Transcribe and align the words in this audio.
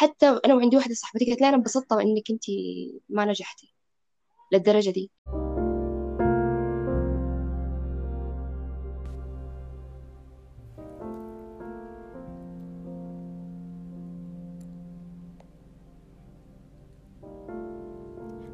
حتى 0.00 0.40
أنا 0.44 0.54
وعندي 0.54 0.76
واحدة 0.76 0.94
صاحبتي 0.94 1.26
قالت 1.26 1.40
لي 1.40 1.48
أنا 1.48 1.56
انبسطت 1.56 1.92
إنك 1.92 2.30
أنت 2.30 2.44
ما 3.08 3.24
نجحتي 3.24 3.74
للدرجة 4.52 4.90
دي. 4.90 5.10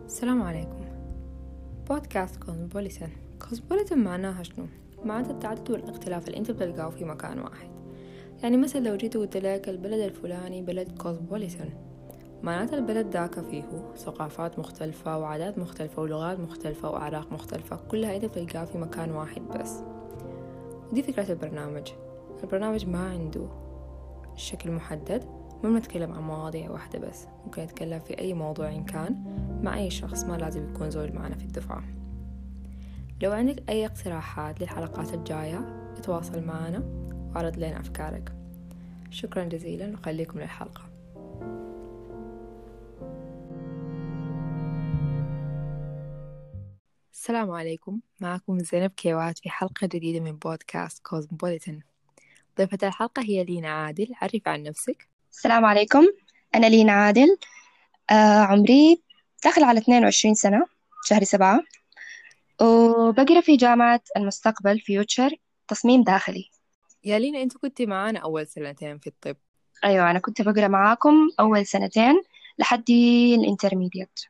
السلام 0.07 0.43
عليكم. 0.43 0.85
بودكاست 1.89 2.37
Cosmopolitan 2.37 3.11
Cosmopolitan 3.48 3.98
معناها 3.99 4.43
شنو؟ 4.43 4.67
معناتها 5.05 5.33
التعدد 5.33 5.71
والاختلاف 5.71 6.27
اللي 6.27 6.39
انت 6.39 6.51
بتلقاه 6.51 6.91
في 6.91 7.05
مكان 7.05 7.39
واحد. 7.39 7.73
يعني 8.43 8.57
مثلا 8.57 8.80
لو 8.89 8.96
جيت 8.96 9.16
وقلت 9.16 9.37
لك 9.37 9.69
البلد 9.69 10.01
الفلاني 10.01 10.62
بلد 10.62 10.98
cosmopolitan 10.98 11.69
معناتها 12.43 12.77
البلد 12.77 13.11
داك 13.11 13.41
فيه 13.41 13.62
ثقافات 13.97 14.59
مختلفة 14.59 15.19
وعادات 15.19 15.59
مختلفة 15.59 16.02
ولغات 16.02 16.41
مختلفة 16.41 16.91
وأعراق 16.91 17.33
مختلفة 17.33 17.77
كلها 17.77 18.16
انت 18.16 18.24
بتلقاها 18.24 18.65
في 18.65 18.79
مكان 18.79 19.10
واحد 19.10 19.43
بس. 19.43 19.83
ودي 20.91 21.02
فكرة 21.02 21.33
البرنامج. 21.33 21.88
البرنامج 22.43 22.87
ما 22.87 23.09
عنده 23.10 23.47
شكل 24.37 24.71
محدد 24.71 25.24
ما 25.62 25.71
بنتكلم 25.71 26.12
عن 26.12 26.23
مواضيع 26.23 26.71
واحدة 26.71 26.98
بس. 26.98 27.27
ممكن 27.45 27.62
نتكلم 27.62 27.98
في 27.98 28.19
أي 28.19 28.35
موضوع 28.35 28.69
إن 28.69 28.85
كان 28.85 29.16
مع 29.62 29.79
أي 29.79 29.91
شخص 29.91 30.24
ما 30.24 30.37
لازم 30.37 30.71
يكون 30.71 30.91
زول 30.91 31.12
معنا 31.12 31.35
في 31.35 31.45
الدفعة. 31.45 31.82
لو 33.23 33.32
عندك 33.32 33.71
أي 33.71 33.87
اقتراحات 33.87 34.60
للحلقات 34.60 35.15
الجاية 35.15 35.60
اتواصل 35.96 36.45
معنا. 36.45 37.04
وعرض 37.34 37.56
لنا 37.59 37.80
أفكارك. 37.80 38.33
شكرا 39.11 39.45
جزيلا 39.45 39.93
وخليكم 39.93 40.41
للحلقة. 40.41 40.91
السلام 47.12 47.51
عليكم. 47.51 48.01
معكم 48.21 48.59
زينب 48.59 48.90
كيوات 48.90 49.38
في 49.38 49.51
حلقة 49.51 49.87
جديدة 49.87 50.21
من 50.21 50.37
بودكاست 50.37 51.02
كوزمبوليتن 51.02 51.80
ضيفة 52.59 52.79
الحلقة 52.88 53.23
هي 53.23 53.45
لينا 53.45 53.68
عادل. 53.68 54.15
عرف 54.23 54.43
عن 54.49 54.62
نفسك. 54.62 55.09
السلام 55.32 55.65
عليكم. 55.65 56.05
أنا 56.55 56.66
لينا 56.66 56.93
عادل. 56.93 57.37
آه 58.10 58.40
عمري 58.40 59.02
داخل 59.45 59.65
على 59.65 59.80
22 59.80 60.35
سنة 60.35 60.66
شهر 61.05 61.24
سبعة. 61.24 61.60
وبقرأ 62.60 63.40
في 63.40 63.57
جامعة 63.57 64.00
المستقبل 64.16 64.81
Future 64.81 65.31
تصميم 65.69 66.03
داخلي. 66.03 66.53
يا 67.05 67.19
لينا 67.19 67.43
انت 67.43 67.56
كنت 67.56 67.83
معانا 67.83 68.19
أول 68.19 68.47
سنتين 68.47 68.99
في 68.99 69.06
الطب. 69.06 69.37
أيوة 69.84 70.10
أنا 70.10 70.19
كنت 70.19 70.43
بقرأ 70.43 70.69
معاكم 70.69 71.31
أول 71.41 71.66
سنتين 71.66 72.22
لحد 72.59 72.91
ال 73.38 73.44
intermediate. 73.44 74.21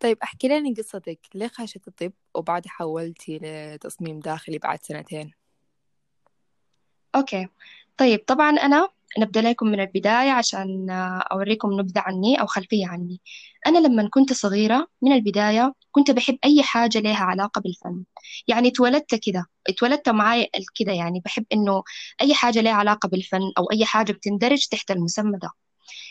طيب 0.00 0.18
أحكي 0.22 0.48
لنا 0.48 0.74
قصتك. 0.78 1.18
ليه 1.34 1.48
خشيت 1.48 1.88
الطب 1.88 2.12
وبعد 2.34 2.66
حولتي 2.66 3.38
لتصميم 3.42 4.20
داخلي 4.20 4.58
بعد 4.58 4.82
سنتين؟ 4.82 5.32
okay. 7.14 7.48
طيب 7.96 8.24
طبعا 8.26 8.50
أنا 8.50 8.88
نبدأ 9.18 9.40
لكم 9.40 9.66
من 9.66 9.80
البداية 9.80 10.30
عشان 10.30 10.90
أوريكم 11.32 11.80
نبذة 11.80 12.00
عني 12.00 12.40
أو 12.40 12.46
خلفية 12.46 12.86
عني. 12.86 13.20
أنا 13.66 13.78
لما 13.78 14.08
كنت 14.08 14.32
صغيرة 14.32 14.88
من 15.02 15.12
البداية 15.12 15.74
كنت 15.92 16.10
بحب 16.10 16.38
أي 16.44 16.62
حاجة 16.62 16.98
لها 16.98 17.24
علاقة 17.24 17.60
بالفن. 17.60 18.04
يعني 18.48 18.68
اتولدت 18.68 19.14
كده 19.14 19.46
اتولدت 19.68 20.08
معاي 20.08 20.50
كده 20.74 20.92
يعني 20.92 21.20
بحب 21.24 21.44
إنه 21.52 21.82
أي 22.22 22.34
حاجة 22.34 22.60
لها 22.60 22.72
علاقة 22.72 23.08
بالفن 23.08 23.40
أو 23.58 23.64
أي 23.72 23.84
حاجة 23.84 24.12
بتندرج 24.12 24.66
تحت 24.68 24.90
المسمى 24.90 25.38
ده. 25.38 25.50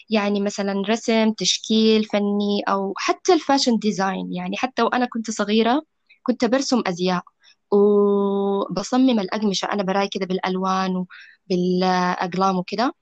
يعني 0.10 0.42
مثلا 0.42 0.84
رسم 0.90 1.32
تشكيل 1.34 2.04
فني 2.06 2.62
أو 2.70 2.94
حتى 2.98 3.34
ال 3.34 3.39
fashion 3.39 3.78
design. 3.78 4.34
يعني 4.34 4.58
حتى 4.58 4.82
وأنا 4.84 5.06
كنت 5.06 5.32
صغيرة 5.32 5.84
كنت 6.24 6.46
برسم 6.46 6.82
أزياء 6.88 7.24
وبصمم 7.72 9.20
الأقمشة. 9.20 9.66
أنا 9.66 9.84
براي 9.84 10.08
كده 10.08 10.26
بالألوان 10.26 11.06
وبالأقلام 11.52 12.58
وكده. 12.58 12.94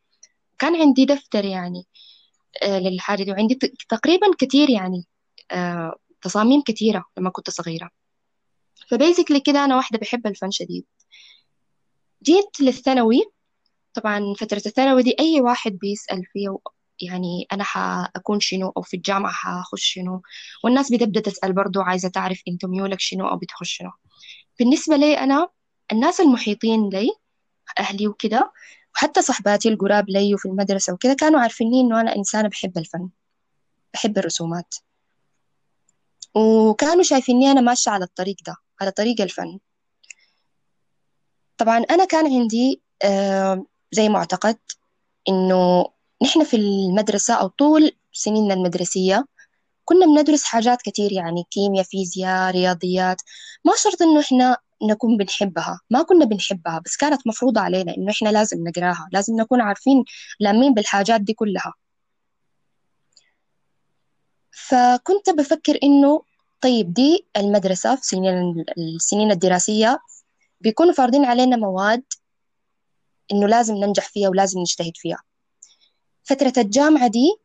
كان 0.60 0.76
عندي 0.82 1.06
دفتر 1.06 1.46
يعني 1.46 1.88
آه، 2.64 2.80
للحاجة 2.80 3.24
دي. 3.24 3.32
وعندي 3.32 3.56
تقريبا 3.90 4.28
كتير 4.40 4.70
يعني 4.70 5.06
آه، 5.52 5.96
تصاميم 6.28 6.62
كتيرة 6.62 7.06
لما 7.18 7.30
كنت 7.30 7.50
صغيرة. 7.50 7.90
فبيزكلي 8.90 9.40
كده 9.40 9.66
أنا 9.66 9.76
واحدة 9.76 10.00
بحب 10.00 10.28
الفن 10.28 10.52
شديد. 10.52 10.86
جيت 12.24 12.62
للثانوي. 12.62 13.24
طبعا 13.94 14.34
فترة 14.40 14.62
الثانوي 14.66 15.04
دي 15.04 15.16
أي 15.20 15.42
واحد 15.42 15.72
بيسأل 15.72 16.26
فيه 16.34 16.58
يعني 17.02 17.48
أنا 17.52 17.64
حأكون 17.64 18.40
شنو 18.40 18.74
أو 18.78 18.82
في 18.82 18.98
الجامعة 18.98 19.32
حأخش 19.32 19.84
شنو؟ 19.84 20.22
والناس 20.64 20.92
بتبدأ 20.92 21.20
تسأل 21.20 21.54
برضو 21.54 21.82
عايزة 21.82 22.10
تعرف 22.10 22.42
أنت 22.48 22.66
ميولك 22.66 23.00
شنو 23.00 23.28
أو 23.28 23.38
بتخش 23.38 23.78
شنو. 23.78 23.92
بالنسبة 24.60 24.96
لي 24.96 25.18
أنا 25.18 25.48
الناس 25.92 26.20
المحيطين 26.22 26.90
لي 26.90 27.10
أهلي 27.80 28.08
وكده 28.08 28.52
وحتى 28.96 29.22
صحباتي 29.22 29.70
القراب 29.70 30.10
لي 30.10 30.34
وفي 30.34 30.48
المدرسة 30.48 30.94
وكده 30.94 31.14
كانوا 31.14 31.40
عارفيني 31.40 31.82
إنه 31.82 32.02
أنا 32.02 32.16
إنسانة 32.16 32.50
بحب 32.50 32.78
الفن 32.78 33.10
بحب 33.94 34.18
الرسومات. 34.18 34.76
وكانوا 36.38 37.04
شايفيني 37.04 37.52
أنا 37.52 37.62
ماشية 37.62 37.92
على 37.92 38.06
الطريق 38.06 38.36
ده 38.48 38.56
على 38.82 38.92
طريق 38.92 39.22
الفن. 39.22 39.60
طبعا 41.58 41.78
أنا 41.78 42.06
كان 42.06 42.26
عندي 42.34 42.82
زي 43.92 44.10
معتقد 44.10 44.58
إنه 45.30 45.86
نحن 46.24 46.44
في 46.44 46.58
المدرسة 46.58 47.34
أو 47.34 47.48
طول 47.48 47.92
سنيننا 48.14 48.54
المدرسية 48.54 49.26
كنا 49.86 50.06
بندرس 50.06 50.44
حاجات 50.44 50.82
كتير 50.82 51.12
يعني 51.12 51.44
كيمياء 51.52 51.84
فيزياء 51.84 52.52
رياضيات. 52.52 53.22
ما 53.66 53.74
شرط 53.78 54.02
إنه 54.02 54.20
إحنا 54.20 54.58
نكون 54.84 55.18
بنحبها 55.18 55.80
ما 55.90 56.04
كنا 56.04 56.26
بنحبها 56.26 56.82
بس 56.86 56.98
كانت 56.98 57.28
مفروضة 57.28 57.62
علينا 57.62 57.98
إنه 57.98 58.12
إحنا 58.12 58.30
لازم 58.30 58.58
نقراها 58.68 59.10
لازم 59.12 59.36
نكون 59.42 59.62
عارفين 59.62 60.04
لامين 60.40 60.74
بالحاجات 60.74 61.22
دي 61.22 61.34
كلها. 61.34 61.74
فكنت 64.52 65.30
بفكر 65.30 65.80
إنه 65.84 66.22
طيب 66.62 66.94
دي 66.94 67.28
المدرسة 67.38 67.96
في 67.96 68.02
سنين 68.06 68.66
السنين 68.78 69.32
الدراسية. 69.32 70.00
بيكونوا 70.62 70.94
فارضين 70.94 71.26
علينا 71.26 71.56
مواد 71.58 72.04
إنه 73.32 73.48
لازم 73.48 73.76
ننجح 73.76 74.08
فيها 74.10 74.30
ولازم 74.30 74.60
نجتهد 74.60 74.92
فيها. 74.96 75.24
فترة 76.24 76.54
الجامعة 76.58 77.08
دي 77.08 77.36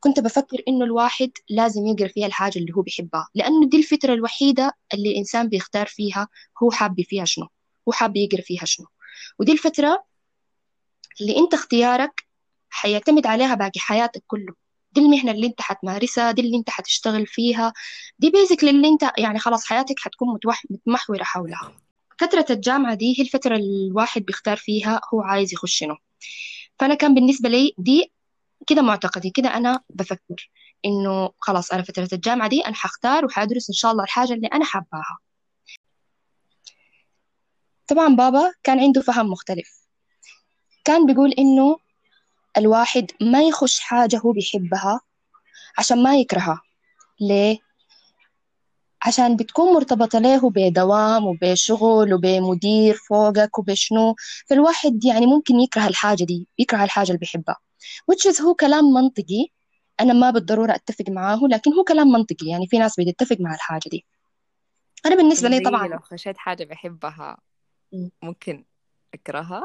كنت 0.00 0.20
بفكر 0.20 0.62
إنه 0.68 0.84
الواحد 0.84 1.30
لازم 1.50 1.86
يقرأ 1.86 2.08
فيها 2.08 2.26
الحاجة 2.26 2.58
اللي 2.58 2.72
هو 2.76 2.82
بيحبها 2.82 3.28
لأنه 3.34 3.68
دي 3.68 3.76
الفترة 3.76 4.14
الوحيدة 4.14 4.72
اللي 4.94 5.10
الإنسان 5.10 5.48
بيختار 5.48 5.86
فيها 5.86 6.28
هو 6.62 6.70
حاب 6.70 7.00
فيها 7.02 7.24
شنو 7.24 7.48
هو 7.88 7.92
حاب 7.92 8.16
يقرأ 8.16 8.40
فيها 8.42 8.64
شنو. 8.64 8.86
ودي 9.38 9.52
الفترة 9.52 10.04
اللي 11.20 11.36
أنت 11.38 11.54
اختيارك 11.54 12.22
حيعتمد 12.70 13.26
عليها 13.26 13.54
باقي 13.54 13.80
حياتك 13.80 14.24
كله. 14.26 14.54
دي 14.94 15.00
المهنة 15.00 15.30
اللي 15.32 15.46
أنت 15.46 15.60
حتمارسها 15.60 16.32
دي 16.32 16.42
اللي 16.42 16.56
أنت 16.56 16.70
حتشتغل 16.70 17.26
فيها 17.26 17.72
دي 18.18 18.30
بيزك 18.30 18.64
اللي 18.64 18.88
أنت 18.88 19.10
يعني 19.18 19.38
خلاص 19.38 19.64
حياتك 19.64 19.94
حتكون 20.00 20.28
متمحورة 20.70 21.22
حولها. 21.22 21.76
فترة 22.20 22.46
الجامعة 22.50 22.94
دي 22.94 23.14
هي 23.18 23.22
الفترة 23.24 23.56
اللي 23.56 23.86
الواحد 23.90 24.22
بيختار 24.22 24.56
فيها 24.56 25.00
هو 25.14 25.22
عايز 25.22 25.52
يخش 25.52 25.74
شنو 25.78 25.96
فأنا 26.78 26.94
كان 26.94 27.14
بالنسبة 27.14 27.48
لي 27.48 27.74
دي 27.78 28.12
كده 28.66 28.82
معتقدي 28.82 29.30
كده 29.30 29.56
أنا 29.56 29.80
بفكر 29.90 30.50
إنه 30.84 31.30
خلاص 31.38 31.70
أنا 31.72 31.82
فترة 31.82 32.08
الجامعة 32.12 32.48
دي 32.48 32.60
أنا 32.66 32.74
حختار 32.74 33.24
وحادرس 33.24 33.70
إن 33.70 33.74
شاء 33.74 33.92
الله 33.92 34.04
الحاجة 34.04 34.32
اللي 34.32 34.46
أنا 34.46 34.64
حاباها 34.64 35.18
طبعا 37.86 38.08
بابا 38.16 38.52
كان 38.62 38.80
عنده 38.80 39.00
فهم 39.02 39.26
مختلف. 39.30 39.84
كان 40.84 41.06
بيقول 41.06 41.32
إنه 41.32 41.76
الواحد 42.58 43.10
ما 43.20 43.42
يخش 43.42 43.80
حاجة 43.80 44.18
هو 44.18 44.32
بيحبها 44.32 45.00
عشان 45.78 46.02
ما 46.02 46.16
يكرهها. 46.16 46.62
ليه؟ 47.20 47.58
عشان 49.02 49.36
بتكون 49.36 49.74
مرتبطة 49.74 50.18
له 50.18 50.50
بدوام 50.50 51.26
وبشغل 51.26 52.14
وبمدير 52.14 52.94
فوقك 52.94 53.58
وبشنو 53.58 54.14
فالواحد 54.46 55.04
يعني 55.04 55.26
ممكن 55.26 55.60
يكره 55.60 55.86
الحاجة 55.86 56.24
دي 56.24 56.48
يكره 56.58 56.84
الحاجة 56.84 57.06
اللي 57.08 57.18
بيحبها. 57.18 57.56
Which 58.12 58.32
is 58.32 58.40
هو 58.40 58.54
كلام 58.54 58.84
منطقي. 58.84 59.46
أنا 60.00 60.12
ما 60.12 60.30
بالضرورة 60.30 60.74
أتفق 60.74 61.04
معاه 61.08 61.40
لكن 61.50 61.74
هو 61.74 61.84
كلام 61.84 62.08
منطقي. 62.08 62.46
يعني 62.46 62.66
في 62.66 62.78
ناس 62.78 63.00
بتتفق 63.00 63.36
مع 63.40 63.54
الحاجة 63.54 63.88
دي. 63.88 64.06
أنا 65.06 65.14
بالنسبة 65.14 65.48
لي 65.48 65.60
طبعا 65.60 65.88
لو 65.88 65.98
خشيت 65.98 66.38
حاجة 66.38 66.64
بحبها 66.64 67.38
ممكن 68.22 68.64
أكرهها؟ 69.14 69.62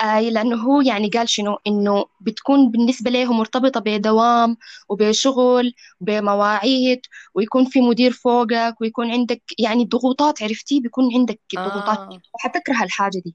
آي 0.00 0.30
لأنه 0.30 0.56
هو 0.56 0.80
يعني 0.80 1.08
قال 1.08 1.28
شنو؟ 1.28 1.58
إنه 1.66 2.06
بتكون 2.20 2.70
بالنسبة 2.70 3.10
له 3.10 3.32
مرتبطة 3.32 3.80
بدوام 3.80 4.56
وبشغل 4.88 5.74
وبمواعيد 6.00 7.00
ويكون 7.34 7.64
في 7.64 7.80
مدير 7.80 8.12
فوقك 8.12 8.80
ويكون 8.80 9.10
عندك 9.10 9.42
يعني 9.58 9.84
ضغوطات 9.84 10.42
عرفتي؟ 10.42 10.80
بيكون 10.80 11.14
عندك 11.14 11.40
ضغوطات. 11.54 11.98
آه. 11.98 12.20
وحتكره 12.34 12.82
الحاجة 12.82 13.22
دي. 13.24 13.34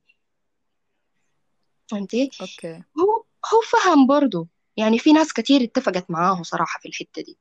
فهمتي؟ 1.91 2.29
أوكي. 2.41 2.73
هو 2.73 3.23
هو 3.53 3.61
فهم 3.71 4.07
برضو 4.07 4.47
يعني 4.77 4.99
في 4.99 5.13
ناس 5.13 5.33
كتير 5.33 5.63
اتفقت 5.63 6.11
معاه 6.11 6.41
صراحة 6.41 6.79
في 6.79 6.87
الحتة 6.87 7.21
دي. 7.21 7.37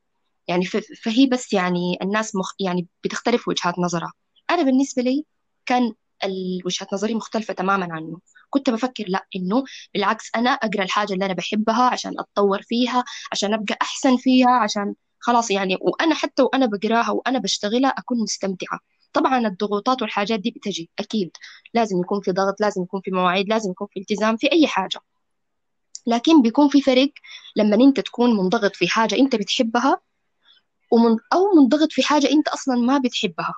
يعني 0.48 0.64
فهي 1.02 1.26
بس 1.26 1.52
يعني 1.52 1.98
الناس 2.02 2.37
مخ 2.37 2.55
يعني 2.60 2.87
بتختلف 3.05 3.48
وجهات 3.48 3.78
نظرها. 3.78 4.12
أنا 4.50 4.62
بالنسبة 4.62 5.02
لي 5.02 5.25
كان 5.66 5.93
وجهة 6.64 6.87
نظري 6.93 7.14
مختلفة 7.14 7.55
تماما 7.55 7.88
عنه. 7.90 8.19
كنت 8.52 8.70
بفكر 8.70 9.04
لا 9.08 9.26
إنه 9.37 9.64
بالعكس 9.94 10.31
أنا 10.37 10.50
أقرأ 10.50 10.82
الحاجة 10.82 11.12
اللي 11.12 11.25
أنا 11.26 11.34
بحبها 11.34 11.82
عشان 11.82 12.12
أتطور 12.20 12.62
فيها 12.62 13.04
عشان 13.32 13.54
أبقى 13.54 13.76
أحسن 13.82 14.16
فيها 14.16 14.50
عشان 14.50 14.94
خلاص 15.19 15.50
يعني 15.50 15.78
وأنا 15.81 16.14
حتى 16.14 16.43
وأنا 16.43 16.66
بقراها 16.66 17.10
وأنا 17.10 17.38
بشتغلها 17.38 17.90
أكون 17.90 18.22
مستمتعة. 18.22 18.78
طبعا 19.12 19.46
الضغوطات 19.46 20.02
والحاجات 20.02 20.40
دي 20.40 20.50
بتجي 20.50 20.90
أكيد 20.99 21.31
لازم 21.75 22.00
يكون 22.00 22.20
في 22.20 22.32
ضغط 22.32 22.60
لازم 22.60 22.82
يكون 22.82 23.00
في 23.04 23.10
مواعيد 23.10 23.49
لازم 23.49 23.70
يكون 23.70 23.87
في 23.90 24.00
التزام 24.00 24.37
في 24.37 24.52
أي 24.52 24.66
حاجة. 24.66 25.00
لكن 26.06 26.43
بيكون 26.43 26.69
في 26.69 26.82
فرق 26.82 27.12
لما 27.56 27.76
أنت 27.76 28.00
تكون 28.00 28.37
منضغط 28.37 28.76
في 28.76 28.88
حاجة 28.88 29.14
أنت 29.19 29.37
بتحبها 29.37 30.00
ومن 30.93 31.16
أو 31.32 31.52
منضغط 31.56 31.93
في 31.93 32.02
حاجة 32.02 32.31
أنت 32.31 32.48
أصلا 32.48 32.76
ما 32.76 32.98
بتحبها. 32.98 33.55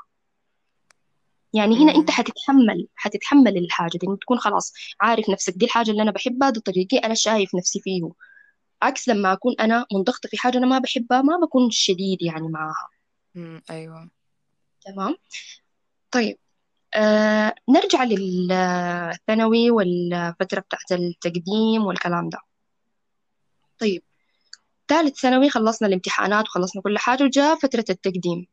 يعني 1.55 1.77
هنا 1.77 1.99
مم. 1.99 2.07
حتتحمل 2.11 2.89
حتتحمل 2.95 3.59
الحاجة 3.59 3.99
دي 3.99 4.07
تكون 4.21 4.39
خلاص 4.39 4.73
عارف 5.01 5.31
نفسك 5.31 5.55
دي 5.57 5.65
الحاجة 5.67 5.91
اللي 5.91 6.03
أنا 6.03 6.11
بحبها 6.11 6.51
دي 6.51 6.61
طريقي 6.61 6.99
أنا 6.99 7.15
شايف 7.15 7.55
نفسي 7.55 7.81
فيه. 7.81 8.11
عكس 8.83 9.09
لما 9.09 9.33
أكون 9.33 9.55
أنا 9.61 9.87
منضغطة 9.95 10.29
في 10.29 10.39
حاجة 10.39 10.59
أنا 10.59 10.67
ما 10.67 10.79
بحبها 10.79 11.23
ما 11.23 11.37
بكون 11.47 11.71
شديد 11.71 12.23
يعني 12.23 12.49
معاها. 12.49 12.89
مم. 13.35 13.63
أيوة. 13.71 14.11
تمام؟ 14.87 15.17
طيب 16.11 16.39
آه 16.95 17.55
نرجع 17.69 18.05
للثانوي 18.05 19.71
والفترة 19.71 20.61
بتاعت 20.61 20.93
التقديم 20.93 21.85
والكلام 21.87 22.29
ده. 22.29 22.39
طيب 23.79 24.03
ثالث 24.89 25.21
ثانوي 25.21 25.51
خلصنا 25.51 25.89
الامتحانات 25.89 26.45
وخلصنا 26.49 26.83
كل 26.83 26.99
حاجة 26.99 27.25
وجاء 27.25 27.57
فترة 27.59 27.85
التقديم. 27.91 28.47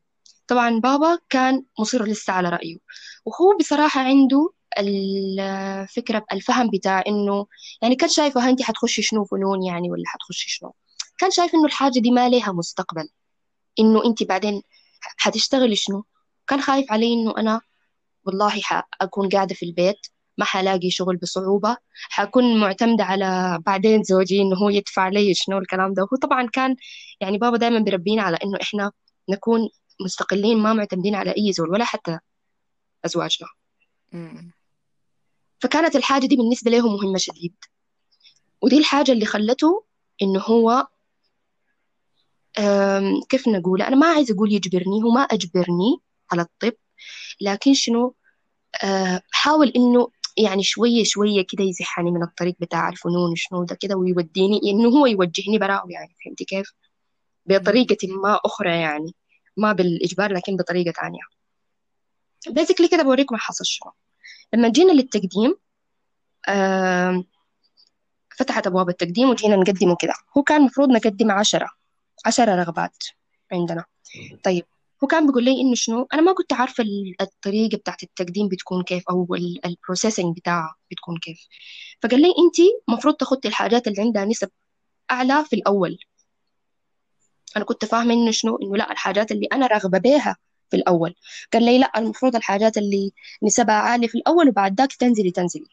طبعا 0.51 0.79
بابا 0.79 1.17
كان 1.29 1.65
مصر 1.79 2.03
لسه 2.03 2.33
على 2.33 2.49
رأيه. 2.49 2.77
وهو 3.25 3.57
بصراحة 3.59 4.01
عنده 4.01 4.49
الفكرة 4.77 6.25
الفهم 6.33 6.69
بتاع 6.73 7.03
إنه 7.07 7.45
يعني 7.81 7.95
كان 7.95 8.09
شايفه 8.09 8.49
أنت 8.49 8.61
حتخشي 8.61 9.01
شنو 9.01 9.25
فنون 9.25 9.63
يعني 9.63 9.91
ولا 9.91 10.03
حتخشي 10.05 10.49
شنو؟ 10.49 10.73
كان 11.19 11.31
شايف 11.31 11.55
إنه 11.55 11.65
الحاجة 11.65 11.99
دي 11.99 12.11
ما 12.11 12.29
لها 12.29 12.51
مستقبل. 12.51 13.09
إنه 13.79 14.05
أنت 14.05 14.23
بعدين 14.23 14.61
حتشتغلي 15.17 15.75
شنو؟ 15.75 16.05
كان 16.47 16.61
خايف 16.61 16.91
علي 16.91 17.13
إنه 17.13 17.33
أنا 17.37 17.61
والله 18.25 18.61
حأكون 18.61 19.29
قاعدة 19.29 19.55
في 19.55 19.65
البيت 19.65 19.99
ما 20.37 20.45
حلاقي 20.45 20.91
شغل 20.91 21.17
بصعوبة 21.17 21.77
حكون 22.09 22.59
معتمدة 22.59 23.03
على 23.03 23.59
بعدين 23.65 24.03
زوجي 24.03 24.41
إنه 24.41 24.55
هو 24.57 24.69
يدفع 24.69 25.07
لي 25.09 25.33
شنو 25.33 25.57
الكلام 25.57 25.93
ده. 25.93 26.03
وهو 26.03 26.17
طبعا 26.21 26.47
كان 26.47 26.75
يعني 27.21 27.37
بابا 27.37 27.57
دائما 27.57 27.79
بيربينا 27.79 28.23
على 28.23 28.37
إنه 28.43 28.59
إحنا 28.61 28.91
نكون 29.29 29.69
مستقلين 30.03 30.57
ما 30.57 30.73
معتمدين 30.73 31.15
على 31.15 31.31
أي 31.37 31.53
زول 31.53 31.69
ولا 31.69 31.85
حتى 31.85 32.19
أزواجنا. 33.05 33.49
فكانت 35.59 35.95
الحاجة 35.95 36.25
دي 36.25 36.35
بالنسبة 36.35 36.71
له 36.71 36.87
مهمة 36.89 37.17
شديد. 37.17 37.55
ودي 38.61 38.77
الحاجة 38.77 39.11
اللي 39.11 39.25
خلته 39.25 39.83
إنه 40.21 40.39
هو 40.39 40.87
كيف 43.29 43.47
نقول؟ 43.47 43.81
أنا 43.81 43.95
ما 43.95 44.07
عايز 44.07 44.31
أقول 44.31 44.53
يجبرني 44.53 45.03
هو 45.03 45.09
ما 45.09 45.21
أجبرني 45.21 45.97
على 46.31 46.41
الطب 46.41 46.73
لكن 47.41 47.73
شنو؟ 47.73 48.15
أه، 48.83 49.21
حاول 49.31 49.67
إنه 49.75 50.07
يعني 50.37 50.63
شوية 50.63 51.03
شوية 51.03 51.45
كده 51.49 51.63
يزحني 51.63 52.11
من 52.11 52.23
الطريق 52.23 52.55
بتاع 52.59 52.89
الفنون 52.89 53.35
شنو 53.35 53.63
ده 53.63 53.75
كده 53.75 53.95
ويوديني 53.95 54.61
إنه 54.63 54.89
هو 54.89 55.05
يوجهني 55.05 55.57
براه 55.57 55.83
يعني 55.89 56.15
فهمتي 56.25 56.45
كيف. 56.45 56.73
بطريقة 57.45 57.97
ما 58.07 58.39
أخرى 58.45 58.69
يعني. 58.79 59.15
ما 59.57 59.71
بالإجبار 59.73 60.33
لكن 60.33 60.55
بطريقة 60.55 60.91
تانية. 61.01 61.21
بيزيكلي 62.49 62.87
كده 62.87 63.03
بوريكم 63.03 63.35
حصل 63.35 63.65
شنو 63.65 63.91
لما 64.53 64.69
جينا 64.69 64.91
للتقديم 64.91 65.55
فتحت 68.37 68.67
أبواب 68.67 68.89
التقديم 68.89 69.29
وجينا 69.29 69.55
نقدم 69.55 69.91
وكده 69.91 70.13
هو 70.37 70.43
كان 70.43 70.57
المفروض 70.61 70.89
نقدم 70.89 71.31
عشرة 71.31 71.69
عشرة 72.25 72.55
رغبات 72.55 72.97
عندنا. 73.51 73.85
طيب 74.43 74.65
هو 75.03 75.07
كان 75.07 75.27
بيقول 75.27 75.43
لي 75.43 75.61
إنه 75.61 75.75
شنو؟ 75.75 76.07
أنا 76.13 76.21
ما 76.21 76.33
كنت 76.33 76.53
عارفة 76.53 76.83
ال- 76.83 77.15
الطريقة 77.21 77.77
بتاعت 77.77 78.03
التقديم 78.03 78.47
بتكون 78.47 78.83
كيف 78.83 79.03
أو 79.09 79.27
البروسيسنج 79.65 80.37
بتاعها 80.37 80.75
بتكون 80.91 81.17
كيف. 81.17 81.47
فقال 82.03 82.21
لي 82.21 82.27
أنت 82.27 82.55
المفروض 82.89 83.15
تاخدي 83.15 83.47
الحاجات 83.47 83.87
اللي 83.87 84.01
عندها 84.01 84.25
نسب 84.25 84.49
أعلى 85.11 85.45
في 85.45 85.55
الأول. 85.55 85.97
أنا 87.57 87.65
كنت 87.65 87.85
فاهمة 87.85 88.13
إنه 88.13 88.31
شنو؟ 88.31 88.57
إنه 88.57 88.77
لا 88.77 88.91
الحاجات 88.91 89.31
اللي 89.31 89.47
أنا 89.53 89.67
راغبة 89.67 89.97
بيها 89.97 90.37
في 90.69 90.77
الأول. 90.77 91.15
قال 91.53 91.63
لي 91.65 91.79
لا 91.79 91.91
المفروض 91.97 92.35
الحاجات 92.35 92.77
اللي 92.77 93.11
نسبها 93.43 93.75
عالية 93.75 94.07
في 94.07 94.15
الأول 94.15 94.49
وبعد 94.49 94.81
ذاك 94.81 94.93
تنزلي 94.93 95.31
تنزلي. 95.31 95.67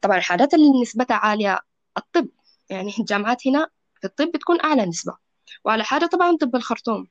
طبعا 0.00 0.16
الحاجات 0.18 0.54
اللي 0.54 0.82
نسبتها 0.82 1.16
عالية 1.16 1.60
الطب 1.96 2.28
يعني 2.70 2.92
الجامعات 3.00 3.46
هنا 3.46 3.68
في 4.00 4.06
الطب 4.06 4.32
بتكون 4.34 4.60
أعلى 4.64 4.86
نسبة. 4.86 5.16
وعلى 5.64 5.84
حاجة 5.84 6.06
طبعا 6.06 6.36
طب 6.36 6.56
الخرطوم. 6.56 7.08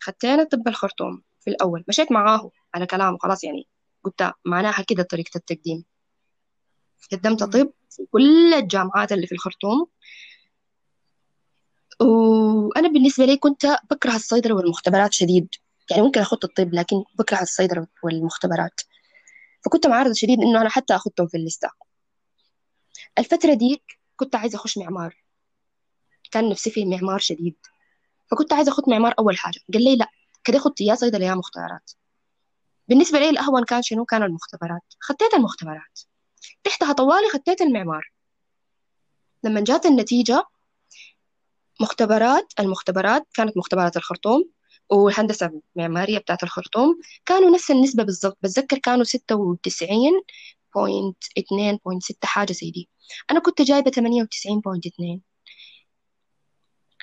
خدتنا 0.00 0.44
طب 0.44 0.68
الخرطوم 0.68 1.22
في 1.40 1.50
الأول. 1.50 1.84
مشيت 1.88 2.12
معاه 2.12 2.50
على 2.74 2.86
كلامه 2.86 3.18
خلاص 3.18 3.44
يعني 3.44 3.68
قلت 4.04 4.32
معناها 4.44 4.82
كده 4.88 5.02
طريقة 5.02 5.30
التقديم. 5.36 5.84
قدمت. 7.12 7.42
طب 7.42 7.72
في 7.90 8.06
كل 8.12 8.54
الجامعات 8.54 9.12
اللي 9.12 9.26
في 9.26 9.32
الخرطوم. 9.32 9.86
وأنا 12.00 12.88
بالنسبة 12.88 13.24
لي 13.24 13.36
كنت 13.36 13.66
بكره 13.90 14.16
الصيدلة 14.16 14.54
والمختبرات 14.54 15.12
شديد. 15.12 15.48
يعني 15.90 16.02
ممكن 16.02 16.20
أخط 16.20 16.44
الطب 16.44 16.74
لكن 16.74 17.04
بكره 17.18 17.42
الصيدلة 17.42 17.86
والمختبرات. 18.02 18.80
فكنت 19.64 19.86
معارضة 19.86 20.12
شديد 20.12 20.40
إنه 20.40 20.60
أنا 20.60 20.68
حتى 20.68 20.94
أخطهم 20.94 21.26
في 21.26 21.36
الليستة. 21.36 21.68
الفترة 23.18 23.54
ديك 23.54 23.82
كنت 24.16 24.34
عايزة 24.36 24.56
أخش 24.56 24.78
معمار. 24.78 25.16
كان 26.30 26.48
نفسي 26.48 26.70
في 26.70 26.84
معمار 26.84 27.18
شديد. 27.18 27.56
فكنت 28.30 28.52
عايزة 28.52 28.72
أخد 28.72 28.90
معمار 28.90 29.14
أول 29.18 29.38
حاجة. 29.38 29.60
قال 29.72 29.84
لي 29.84 29.96
لا 29.96 30.08
كده 30.44 30.58
خدت 30.58 30.80
يا 30.80 30.94
صيدلة 30.94 31.26
يا 31.26 31.34
مختبرات. 31.34 31.90
بالنسبة 32.88 33.18
لي 33.18 33.30
الأهون 33.30 33.64
كان 33.64 33.82
شنو؟ 33.82 34.04
كان 34.04 34.22
المختبرات. 34.22 34.82
خديت 35.00 35.34
المختبرات. 35.34 36.00
تحتها 36.64 36.92
طوالي 36.92 37.28
خديت 37.28 37.60
المعمار. 37.60 38.12
لما 39.44 39.60
جات 39.60 39.86
النتيجة 39.86 40.44
مختبرات 41.80 42.52
المختبرات 42.60 43.26
كانت 43.34 43.56
مختبرات 43.56 43.96
الخرطوم 43.96 44.50
والهندسة 44.90 45.60
المعمارية 45.76 46.18
بتاعت 46.18 46.42
الخرطوم. 46.42 47.00
كانوا 47.26 47.50
نفس 47.50 47.70
النسبة 47.70 48.02
بالضبط 48.02 48.38
بتذكر 48.42 48.78
كانوا 48.78 49.04
ستة 49.04 49.36
وتسعين 49.36 50.12
point 50.74 51.16
اتنين 51.38 51.78
point 51.84 52.02
ستة 52.02 52.26
حاجة 52.26 52.52
زي 52.52 52.70
دي. 52.70 52.88
أنا 53.30 53.40
كنت 53.40 53.62
جايبة 53.62 53.90
تمانية 53.90 54.22
وتسعين 54.22 54.60
point 54.60 54.86
اتنين 54.86 55.22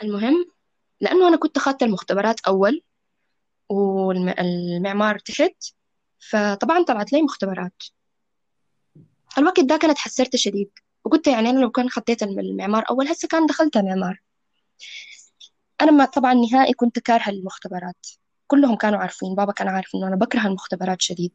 المهم 0.03 0.46
لأنه 1.01 1.27
أنا 1.27 1.38
كنت 1.38 1.58
أخذت 1.58 1.84
المختبرات 1.84 2.39
أول 2.39 2.82
والمعمار 3.70 5.20
تحت 5.20 5.55
فطبعا 6.29 6.84
طلعت 6.84 7.13
لي 7.13 7.22
مختبرات. 7.22 7.84
الوقت 9.38 9.60
ده 9.60 9.77
كانت 9.77 9.98
حسرت 9.98 10.36
شديد 10.36 10.72
وقلت 11.05 11.27
يعني 11.27 11.50
أنا 11.50 11.60
لو 11.60 11.72
كان 11.72 11.89
خطيت 11.89 12.24
المعمار 12.24 12.86
أول 12.89 13.08
هسه 13.08 13.27
كان 13.27 13.46
دخلت 13.46 13.77
معمار. 13.77 14.25
أنا 15.82 15.91
ما 15.91 16.05
طبعا 16.05 16.34
نهائي 16.34 16.74
كنت 16.74 17.00
كارهة 17.00 17.29
المختبرات. 17.29 18.08
كلهم 18.48 18.75
كانوا 18.75 19.00
عارفين 19.00 19.36
بابا 19.36 19.51
كان 19.51 19.67
عارف 19.67 19.96
إنه 19.96 20.08
أنا 20.08 20.15
بكره 20.15 20.48
المختبرات 20.48 21.01
شديد. 21.01 21.34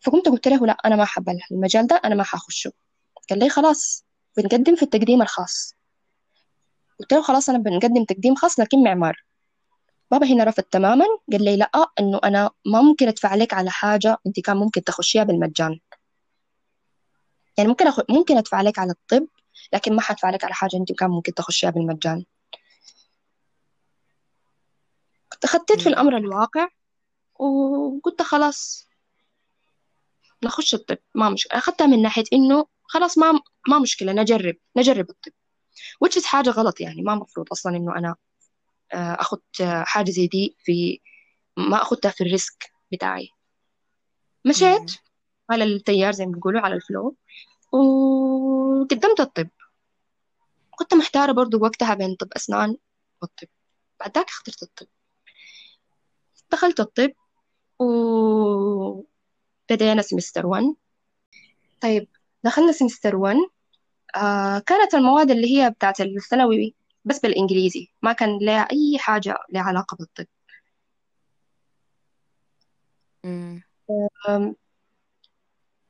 فقمت 0.00 0.28
قلت 0.28 0.48
له 0.48 0.66
لا 0.66 0.76
أنا 0.84 0.96
ما 0.96 1.04
حابة 1.04 1.38
المجال 1.52 1.86
ده 1.86 2.00
أنا 2.04 2.14
ما 2.14 2.22
حخشه 2.22 2.72
قال 3.30 3.38
لي 3.38 3.48
خلاص 3.48 4.04
بنقدم 4.36 4.76
في 4.76 4.82
التقديم 4.82 5.22
الخاص. 5.22 5.74
قلت 7.00 7.12
له 7.12 7.22
خلاص 7.22 7.48
أنا 7.48 7.58
بنقدم 7.58 8.04
تقديم 8.04 8.34
خاص 8.34 8.60
لكن 8.60 8.84
معمار. 8.84 9.24
بابا 10.10 10.26
هنا 10.26 10.44
رفض 10.44 10.62
تماما 10.62 11.04
قال 11.32 11.44
لي 11.44 11.56
لا 11.56 11.70
إنه 12.00 12.20
أنا 12.24 12.50
ما 12.66 12.80
ممكن 12.82 13.08
أدفع 13.08 13.34
لك 13.34 13.54
على 13.54 13.70
حاجة 13.70 14.16
أنت 14.26 14.40
كان 14.40 14.56
ممكن 14.56 14.84
تخشيها 14.84 15.24
بالمجان. 15.24 15.80
يعني 17.58 17.68
ممكن 17.68 17.86
أخ... 17.86 18.00
ممكن 18.10 18.36
أدفع 18.36 18.60
لك 18.60 18.78
على 18.78 18.90
الطب 18.90 19.26
لكن 19.72 19.96
ما 19.96 20.00
حدفع 20.02 20.30
لك 20.30 20.44
على 20.44 20.54
حاجة 20.54 20.76
أنت 20.76 20.92
كان 20.92 21.10
ممكن 21.10 21.34
تخشيها 21.34 21.70
بالمجان 21.70 22.24
كنت 25.32 25.46
خطيت 25.46 25.80
في. 25.80 25.88
الأمر 25.88 26.16
الواقع 26.16 26.68
وقلت 27.38 28.22
خلاص 28.22 28.88
نخش 30.42 30.74
الطب 30.74 30.98
ما 31.14 31.28
مشكلة 31.28 31.58
أخذتها 31.58 31.86
من 31.86 32.02
ناحية 32.02 32.24
إنه 32.32 32.66
خلاص 32.84 33.18
ما 33.18 33.40
ما 33.68 33.78
مشكلة 33.78 34.12
نجرب 34.12 34.56
نجرب 34.76 35.10
الطب 35.10 35.32
which 36.04 36.20
is 36.20 36.24
حاجة 36.24 36.50
غلط 36.50 36.80
يعني 36.80 37.02
ما 37.02 37.14
مفروض 37.14 37.46
أصلا 37.52 37.76
إنه 37.76 37.96
أنا 37.96 38.16
آه، 38.92 39.16
أخذ 39.20 39.38
حاجة 39.62 40.10
زي 40.10 40.26
دي 40.26 40.56
في 40.58 41.00
ما 41.56 41.82
أخذتها 41.82 42.10
في 42.10 42.20
ال 42.20 42.30
risk 42.30 42.72
بتاعي. 42.92 43.28
مشيت 44.44 44.92
على 45.50 45.64
التيار 45.64 46.12
زي 46.12 46.26
ما 46.26 46.32
بيقولوا 46.32 46.60
على 46.60 46.74
ال 46.74 46.82
flow 46.82 47.16
وقدمت 47.72 49.20
الطب 49.20 49.48
كنت 50.76 50.94
محتارة 50.94 51.32
برضو 51.32 51.62
وقتها 51.62 51.94
بين 51.94 52.14
طب 52.14 52.28
أسنان 52.36 52.76
والطب. 53.22 53.48
بعد 54.00 54.18
ذاك 54.18 54.28
اخترت 54.28 54.62
الطب. 54.62 54.86
دخلت 56.52 56.80
الطب 56.80 57.12
وبدينا 57.78 59.02
semester 60.02 60.46
1 60.46 60.64
طيب 61.80 62.08
دخلنا 62.44 62.72
semester 62.72 63.16
1 63.16 63.36
آه 64.16 64.58
كانت 64.58 64.94
المواد 64.94 65.30
اللي 65.30 65.56
هي 65.58 65.70
بتاعت 65.70 66.00
الثانوي 66.00 66.74
بس 67.04 67.20
بالإنجليزي. 67.20 67.88
ما 68.02 68.12
كان 68.12 68.38
لها 68.42 68.62
أي 68.72 68.98
حاجة 68.98 69.34
لها 69.52 69.62
علاقة 69.62 69.96
بالطب. 69.96 70.26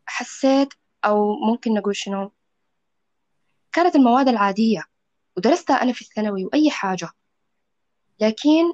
حسيت 0.06 0.68
أو 1.04 1.34
ممكن 1.36 1.74
نقول 1.74 1.96
شنو؟ 1.96 2.32
كانت 3.76 3.96
المواد 3.96 4.28
العادية 4.28 4.82
ودرستها 5.36 5.82
أنا 5.82 5.92
في 5.92 6.02
الثانوي 6.02 6.44
وأي 6.44 6.70
حاجة. 6.70 7.08
لكن 8.20 8.72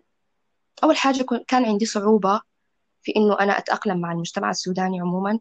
أول 0.85 0.97
حاجة 0.97 1.25
كان 1.49 1.65
عندي 1.65 1.87
صعوبة 1.87 2.41
في 3.03 3.13
إنه 3.17 3.41
أنا 3.41 3.59
أتأقلم 3.59 4.01
مع 4.01 4.13
المجتمع 4.13 4.51
السوداني 4.51 5.01
عموما 5.01 5.39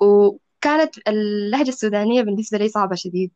وكانت 0.00 1.08
اللهجة 1.08 1.68
السودانية 1.68 2.22
بالنسبة 2.22 2.58
لي 2.58 2.68
صعبة 2.68 2.94
شديد. 2.94 3.32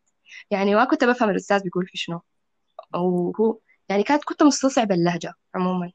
يعني 0.50 0.74
ما 0.74 0.84
كنت 0.84 1.04
بفهم 1.04 1.30
الأستاذ 1.30 1.62
بيقول 1.62 1.86
في 1.86 1.98
شنو. 1.98 2.20
وهو 2.94 3.58
يعني 3.88 4.02
كانت 4.02 4.24
كنت 4.24 4.42
مستصعبة 4.42 4.94
اللهجة 4.94 5.34
عموما. 5.54 5.92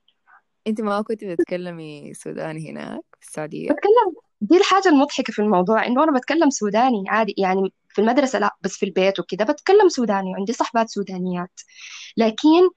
أنت 0.67 0.81
ما 0.81 1.01
كنت 1.01 1.23
بتتكلمي 1.23 2.13
سوداني 2.13 2.71
هناك 2.71 3.01
في 3.19 3.27
السعودية؟ 3.27 3.69
بتكلم 3.69 4.15
دي 4.41 4.57
الحاجة 4.57 4.89
المضحكة 4.89 5.33
في 5.33 5.39
الموضوع 5.39 5.85
إنه 5.85 6.03
أنا 6.03 6.17
بتكلم 6.17 6.49
سوداني 6.49 7.03
عادي 7.07 7.35
يعني 7.37 7.73
في 7.97 8.01
المدرسة 8.03 8.39
لا 8.39 8.55
بس 8.61 8.77
في 8.77 8.85
البيت 8.85 9.19
وكده. 9.19 9.45
بتكلم 9.45 9.89
سوداني 9.89 10.29
وعندي 10.31 10.53
صحبات 10.53 10.89
سودانيات. 10.89 11.51
لكن 12.17 12.69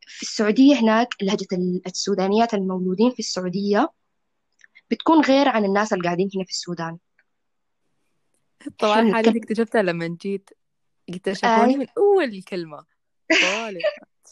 في 0.00 0.22
السعودية 0.22 0.80
هناك 0.80 1.08
لهجة 1.22 1.46
ال- 1.52 1.82
السودانيات 1.86 2.54
المولودين 2.54 3.10
في 3.10 3.18
السعودية 3.18 3.88
بتكون 4.90 5.20
غير 5.24 5.48
عن 5.48 5.64
الناس 5.64 5.92
اللي 5.92 6.04
قاعدين 6.04 6.30
هنا 6.34 6.44
في 6.44 6.50
السودان. 6.50 6.98
طبعا 8.78 9.00
بنتكلم 9.00 9.36
اكتشفتها 9.36 9.82
لما 9.82 10.16
جيت. 10.20 10.50
اكتشفوني 11.08 11.72
آي 11.72 11.76
من 11.76 11.86
أول 11.98 12.42
كلمة. 12.42 12.84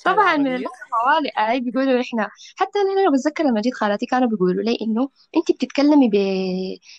طبعا 0.05 0.37
من 0.37 0.47
الناس 0.47 0.73
الطوالي 0.87 1.31
آي 1.51 1.61
بيقولوا 1.61 2.01
إحنا 2.01 2.31
حتى 2.57 2.79
أنا 2.79 3.11
بتذكر 3.11 3.45
لما 3.45 3.61
جيت 3.61 3.75
خالاتي 3.75 4.07
كانوا 4.07 4.29
بيقولوا 4.29 4.63
لي 4.63 4.79
إنه 4.83 5.09
أنت 5.37 5.53
بتتكلمي 5.53 6.11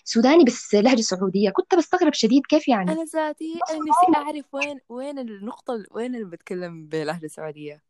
بسوداني 0.04 0.44
بس 0.44 0.74
لهجة 0.74 1.00
سعودية. 1.00 1.50
كنت 1.50 1.74
بستغرب 1.74 2.12
شديد 2.14 2.42
كيف 2.48 2.68
يعني. 2.68 2.92
أنا 2.92 3.04
ذاتي 3.04 3.58
أنا 3.70 3.78
نفسي 3.78 4.16
أعرف 4.16 4.54
وين 4.54 4.80
وين 4.88 5.18
النقطة 5.18 5.74
ال- 5.74 5.86
وين 5.90 6.14
اللي 6.14 6.26
بتكلم 6.26 6.86
بلهجة 6.86 7.26
سعودية؟ 7.26 7.82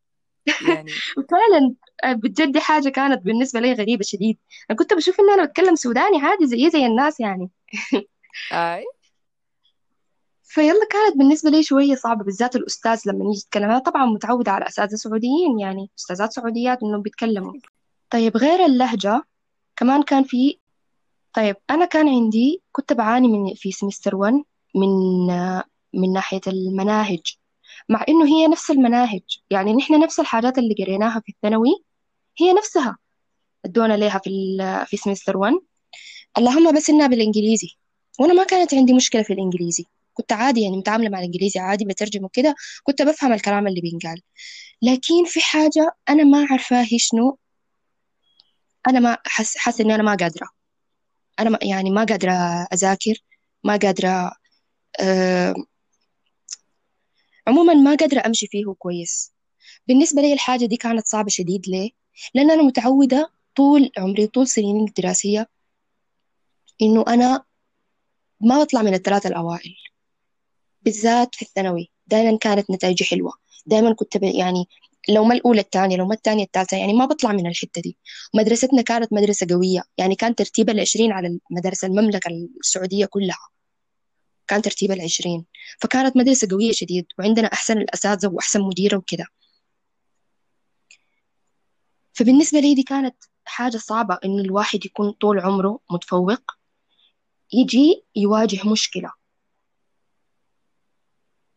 يعني 0.69 0.91
فعلا 1.31 1.75
آه، 2.05 2.13
بجد 2.13 2.53
دي 2.53 2.61
حاجة 2.61 2.89
كانت 2.89 3.23
بالنسبة 3.23 3.61
لي 3.61 3.73
غريبة 3.73 4.03
شديد. 4.03 4.39
أنا 4.71 4.79
كنت 4.79 4.95
بشوف 4.95 5.21
إن 5.21 5.31
أنا 5.31 5.45
بتكلم 5.45 5.75
سوداني 5.75 6.19
عادي 6.23 6.47
زي 6.47 6.71
زي 6.71 6.87
الناس 6.87 7.21
يعني. 7.21 7.51
أي. 8.53 8.85
فيلا 10.59 10.87
كانت 10.91 11.17
بالنسبة 11.17 11.51
لي 11.51 11.63
شوية 11.63 11.95
صعبة 11.95 12.25
بالذات 12.25 12.57
الأستاذ 12.57 13.01
لما 13.07 13.25
يجي 13.25 13.39
يتكلم. 13.39 13.65
أنا 13.65 13.79
طبعا 13.79 14.07
متعودة 14.07 14.53
على 14.53 14.69
أساتذة 14.69 14.97
سعوديين 14.97 15.61
يعني 15.61 15.91
أستاذات 15.99 16.33
سعوديات 16.33 16.83
إنهم 16.83 17.03
بيتكلموا. 17.03 17.53
طيب 18.11 18.37
غير 18.37 18.65
اللهجة 18.65 19.23
كمان 19.77 20.03
كان 20.03 20.25
في 20.25 20.59
طيب 21.35 21.57
أنا 21.71 21.85
كان 21.85 22.09
عندي 22.09 22.63
كنت 22.73 22.93
بعاني 22.93 23.29
من 23.29 23.55
في 23.55 23.73
سمستر 23.73 24.17
1 24.17 24.35
من 24.75 24.89
من 25.95 26.13
ناحية 26.13 26.41
المناهج 26.47 27.37
مع 27.89 28.05
إنه 28.09 28.27
هي 28.27 28.47
نفس 28.49 28.71
المناهج. 28.71 29.23
يعني 29.51 29.73
نحن 29.73 30.01
نفس 30.01 30.21
الحاجات 30.21 30.59
اللي 30.59 30.75
قريناها 30.79 31.21
في 31.21 31.33
الثانوي 31.33 31.85
هي 32.39 32.53
نفسها 32.53 32.99
ادونا 33.65 33.97
ليها 33.97 34.19
في 34.19 34.59
في 34.87 34.97
سمستر 34.97 35.37
1 35.37 35.55
اللهم 36.39 36.75
بس 36.77 36.91
إنها 36.91 37.07
بالإنجليزي 37.07 37.69
وأنا 38.21 38.35
ما 38.35 38.45
كانت 38.45 38.75
عندي 38.75 38.93
مشكلة 38.93 39.23
في 39.23 39.33
الإنجليزي. 39.33 39.85
كنت 40.19 40.33
عادي 40.33 40.61
يعني 40.63 40.77
متعاملة 40.77 41.09
مع 41.09 41.19
الإنجليزي 41.19 41.61
عادي 41.61 41.85
بترجم 41.85 42.25
وكده 42.25 42.55
كنت 42.83 43.03
بفهم 43.03 43.33
الكلام 43.33 43.67
اللي 43.67 43.81
بينقال. 43.81 44.23
لكن 44.83 45.25
في 45.27 45.41
حاجة 45.41 45.93
أنا 46.09 46.25
ما 46.25 46.47
عارفة 46.51 46.83
هي 46.83 46.99
شنو؟ 46.99 47.39
أنا 48.89 49.01
ما 49.01 49.19
حس 49.27 49.57
حاسة 49.57 49.85
إني 49.85 49.95
أنا 49.95 50.03
ما 50.03 50.15
قادرة. 50.15 50.49
أنا 51.41 51.51
ما 51.51 51.59
يعني 51.63 51.91
ما 51.91 52.05
قادرة 52.05 52.33
أذاكر 52.73 53.15
ما 53.65 53.77
قادرة 53.77 54.33
أه 55.01 55.55
عموما 57.47 57.75
ما 57.75 57.95
قادرة 57.95 58.23
أمشي 58.27 58.47
فيه 58.47 58.75
كويس. 58.79 59.33
بالنسبة 59.89 60.23
لي 60.23 60.33
الحاجة 60.33 60.67
دي 60.67 60.77
كانت 60.77 61.07
صعبة 61.07 61.29
شديد 61.29 61.69
ليه؟ 61.69 61.91
لأن 62.35 62.51
أنا 62.51 62.63
متعودة 62.63 63.31
طول 63.57 63.91
عمري 63.99 64.27
طول 64.27 64.49
سنين 64.49 64.85
الدراسية 64.89 65.49
إنه 66.83 67.05
أنا 67.09 67.45
ما 68.41 68.63
بطلع 68.63 68.83
من 68.83 68.95
الثلاثة 68.95 69.29
الأوائل. 69.29 69.75
بالذات 70.83 71.35
في 71.35 71.43
الثانوي. 71.43 71.91
دائما 72.07 72.39
كانت 72.39 72.71
نتائجي 72.71 73.05
حلوة. 73.05 73.33
دائما 73.67 73.93
كنت. 73.95 74.17
يعني 74.23 74.69
لو 75.09 75.25
ما 75.25 75.35
الأولى 75.35 75.61
الثانية 75.61 75.97
لو 75.97 76.07
ما 76.07 76.15
الثانية 76.15 76.45
الثالثة 76.45 76.77
يعني 76.77 76.93
ما 76.93 77.05
بطلع 77.05 77.33
من 77.33 77.47
الحتة 77.47 77.81
دي. 77.81 77.97
مدرستنا 78.35 78.83
كانت 78.83 79.13
مدرسة 79.13 79.47
قوية. 79.51 79.83
يعني 79.99 80.15
كان 80.15 80.35
ترتيب 80.35 80.71
العشرين 80.71 81.13
على 81.13 81.39
مدارس 81.51 81.85
المملكة 81.85 82.29
السعودية 82.61 83.07
كلها 83.07 83.49
كان 84.49 84.63
ترتيب 84.63 84.93
العشرين. 84.93 85.45
فكانت 85.81 86.17
مدرسة 86.17 86.49
قوية 86.51 86.73
شديد 86.73 87.07
وعندنا 87.19 87.53
أحسن 87.53 87.79
الأساتذة 87.79 88.29
وأحسن 88.29 88.61
مديرة 88.61 88.97
وكده. 88.97 89.27
فبالنسبة 92.13 92.61
لي 92.61 92.75
دي 92.75 92.83
كانت 92.83 93.17
حاجة 93.45 93.77
صعبة 93.77 94.19
إنه 94.25 94.43
الواحد 94.43 94.87
يكون 94.87 95.11
طول 95.11 95.41
عمره 95.41 95.81
متفوق 95.91 96.43
يجي 97.53 98.05
يواجه 98.17 98.69
مشكلة. 98.69 99.18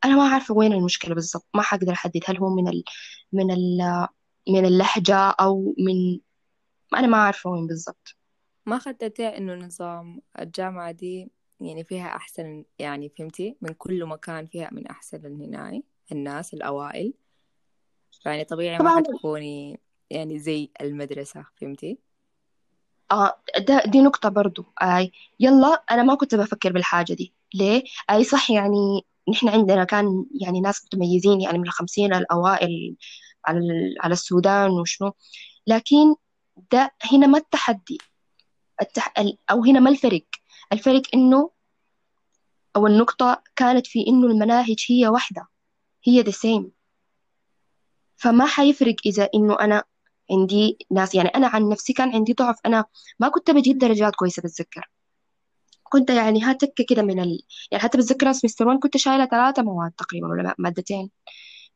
أنا 0.05 0.15
ما 0.15 0.29
عارفة 0.29 0.53
وين 0.55 0.73
المشكلة 0.73 1.15
بالضبط. 1.15 1.47
ما 1.53 1.61
حقدر 1.61 1.91
أحدد 1.93 2.19
هل 2.25 2.37
هو 2.37 2.55
من 2.55 2.67
ال... 2.67 2.83
من 3.33 3.51
ال... 3.51 4.07
من 4.49 4.65
اللهجة 4.65 5.15
أو 5.29 5.75
من 5.79 6.19
أنا 6.95 7.07
ما 7.07 7.17
عارفة 7.17 7.49
وين 7.49 7.67
بالضبط. 7.67 8.15
ما 8.65 8.79
خدتها 8.79 9.37
إنه 9.37 9.53
نظام 9.55 10.21
الجامعة 10.39 10.91
دي 10.91 11.31
يعني 11.59 11.83
فيها 11.83 12.15
أحسن 12.15 12.63
يعني 12.79 13.09
فهمتي؟ 13.09 13.57
من 13.61 13.73
كل 13.73 14.05
مكان 14.05 14.47
فيها 14.47 14.69
من 14.71 14.87
أحسن 14.87 15.25
الهناي 15.25 15.83
الناس 16.11 16.53
الأوائل. 16.53 17.13
يعني 18.25 18.43
طبيعي 18.43 18.77
ما 18.77 18.83
طبعا. 18.83 18.97
حتكوني 19.03 19.79
يعني 20.09 20.39
زي 20.39 20.69
المدرسة 20.81 21.45
فهمتي؟ 21.55 21.99
آه 23.11 23.41
ده 23.59 23.83
دي 23.85 24.01
نقطة 24.01 24.29
برضو. 24.29 24.65
آي 24.81 25.11
يلا 25.39 25.83
أنا 25.91 26.03
ما 26.03 26.15
كنت 26.15 26.35
بفكر 26.35 26.71
بالحاجة 26.71 27.13
دي. 27.13 27.33
ليه؟ 27.53 27.83
أي 28.09 28.23
صح 28.23 28.51
يعني 28.51 29.05
نحن 29.29 29.49
عندنا 29.49 29.83
كان 29.83 30.25
يعني 30.41 30.61
ناس 30.61 30.85
متميزين 30.85 31.41
يعني 31.41 31.57
من 31.57 31.63
الخمسين 31.63 32.13
الأوائل 32.13 32.95
على 33.45 33.59
على 34.01 34.13
السودان 34.13 34.69
وشنو. 34.69 35.11
لكن 35.67 36.15
ده 36.71 36.91
هنا 37.11 37.27
ما 37.27 37.37
التحدي. 37.37 37.97
التح... 38.81 39.13
ال- 39.19 39.37
أو 39.51 39.63
هنا 39.63 39.79
ما 39.79 39.89
الفرق. 39.89 40.25
الفرق 40.73 41.01
إنه 41.13 41.51
أو 42.75 42.87
النقطة 42.87 43.43
كانت 43.55 43.87
في 43.87 44.07
إنه 44.07 44.27
المناهج 44.27 44.85
هي 44.89 45.07
واحدة. 45.07 45.47
هي 46.03 46.23
the 46.23 46.33
same. 46.33 46.65
فما 48.15 48.45
حيفرق 48.45 48.95
إذا 49.05 49.29
إنه 49.35 49.59
أنا 49.59 49.83
عندي 50.31 50.77
ناس 50.91 51.15
يعني 51.15 51.29
أنا 51.29 51.47
عن 51.47 51.69
نفسي 51.69 51.93
كان 51.93 52.15
عندي 52.15 52.33
ضعف. 52.33 52.55
أنا 52.65 52.85
ما 53.19 53.29
كنت 53.29 53.51
بجيب 53.51 53.77
درجات 53.77 54.15
كويسة 54.15 54.41
بتذكر 54.41 54.89
كنت 55.91 56.09
يعني 56.09 56.43
هاتك 56.43 56.73
كده 56.89 57.01
من 57.01 57.19
ال... 57.19 57.41
يعني 57.71 57.83
حتى 57.83 57.97
بتذكر 57.97 58.31
سمستر 58.31 58.67
1 58.67 58.79
كنت 58.79 58.97
شايلة 58.97 59.25
ثلاثة 59.25 59.63
مواد 59.63 59.91
تقريبا 59.91 60.27
ولا 60.27 60.55
مادتين. 60.59 61.11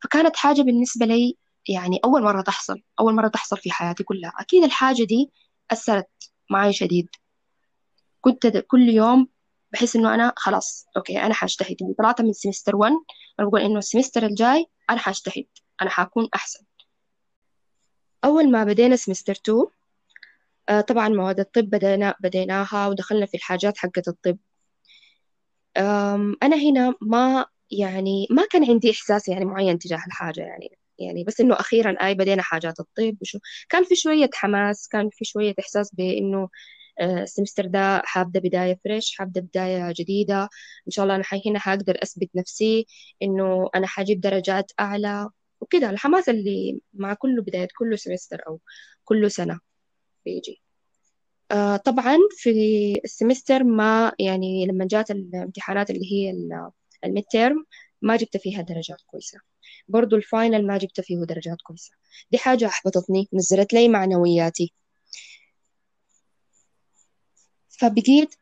فكانت 0.03 0.35
حاجة 0.35 0.61
بالنسبة 0.61 1.05
لي 1.05 1.37
يعني 1.69 1.99
أول 2.05 2.23
مرة 2.23 2.41
تحصل 2.41 2.81
أول 2.99 3.15
مرة 3.15 3.27
تحصل 3.27 3.57
في 3.57 3.71
حياتي 3.71 4.03
كلها. 4.03 4.33
أكيد 4.39 4.63
الحاجة 4.63 5.03
دي 5.03 5.31
أثرت 5.71 6.09
معي 6.49 6.73
شديد. 6.73 7.09
كنت 8.21 8.47
كل 8.67 8.89
يوم 8.89 9.27
بحس 9.71 9.95
إنه 9.95 10.13
أنا 10.15 10.33
خلاص 10.37 10.85
okay 10.97 11.21
أنا 11.21 11.33
حاجتهد. 11.33 11.75
يعني 11.81 11.93
طلعت 11.93 12.21
من 12.21 12.33
semester 12.33 12.75
1 12.75 12.93
أنا 13.39 13.47
بقول 13.47 13.61
إنه 13.61 13.77
ال 13.79 13.84
semester 13.84 14.25
الجاي 14.25 14.65
أنا 14.89 14.99
حاجتهد. 14.99 15.47
أنا 15.81 15.89
حكون 15.89 16.29
أحسن. 16.35 16.65
أول 18.25 18.51
ما 18.51 18.63
بدينا 18.63 18.95
semester 18.95 19.33
2 19.33 19.57
آه، 19.59 19.67
طبعا 20.87 21.09
مواد 21.09 21.39
الطب 21.39 21.69
بدينا 21.69 22.15
بديناها 22.19 22.87
ودخلنا 22.87 23.25
في 23.25 23.37
الحاجات 23.37 23.77
حقة 23.77 24.03
الطب. 24.07 24.37
أنا 26.43 26.55
هنا 26.55 26.93
ما 27.01 27.45
يعني 27.71 28.27
ما 28.31 28.45
كان 28.51 28.69
عندي 28.71 28.91
إحساس 28.91 29.27
يعني 29.29 29.45
معين 29.45 29.79
تجاه 29.79 30.01
الحاجة 30.07 30.41
يعني. 30.41 30.77
يعني 30.99 31.23
بس 31.23 31.41
إنه 31.41 31.55
أخيرا 31.59 31.95
آي 32.07 32.13
بدينا 32.15 32.41
حاجات 32.41 32.79
الطب 32.79 33.17
وشو 33.21 33.39
كان 33.69 33.83
في 33.83 33.95
شوية 33.95 34.29
حماس 34.33 34.87
كان 34.87 35.09
في 35.13 35.25
شوية 35.25 35.53
إحساس 35.59 35.95
بإنه 35.95 36.49
آه، 36.99 37.23
ال 37.23 37.28
semester 37.28 37.65
ده 37.67 38.01
حابدأ 38.05 38.39
بداية 38.39 38.79
fresh 38.83 39.17
حابدأ 39.17 39.41
بداية 39.41 39.93
جديدة. 39.97 40.43
إن 40.87 40.91
شاء 40.91 41.03
الله 41.03 41.15
أنا 41.15 41.23
هنا 41.47 41.59
حقدر 41.59 41.97
أثبت 42.03 42.29
نفسي 42.35 42.87
إنه 43.23 43.69
أنا 43.75 43.87
حجيب 43.87 44.21
درجات 44.21 44.71
أعلى 44.79 45.29
وكده. 45.61 45.89
الحماس 45.89 46.29
اللي 46.29 46.79
مع 46.93 47.13
كل 47.13 47.41
بداية 47.41 47.67
كل 47.79 47.99
semester 47.99 48.41
أو 48.47 48.59
كل 49.05 49.31
سنة. 49.31 49.59
بيجي. 50.25 50.61
آه 51.51 51.77
طبعا 51.77 52.17
في 52.31 52.49
ال 53.05 53.12
semester 53.12 53.63
ما 53.63 54.11
يعني 54.19 54.65
لما 54.65 54.87
جات 54.91 55.11
الامتحانات 55.11 55.89
اللي 55.89 56.11
هي 56.11 56.31
ال 57.05 57.23
midterm 57.23 57.65
ما 58.01 58.15
جبت 58.15 58.37
فيها 58.37 58.61
درجات 58.61 59.01
كويسة. 59.07 59.39
برضو 59.87 60.15
ال 60.15 60.24
final 60.24 60.67
ما 60.67 60.77
جبت 60.77 61.01
فيه 61.01 61.17
درجات 61.17 61.57
كويسة. 61.63 61.91
دي 62.31 62.37
حاجة 62.37 62.67
أحبطتني 62.67 63.29
نزلت 63.33 63.73
لي 63.73 63.87
معنوياتي. 63.87 64.73
فبقيت 67.69 68.35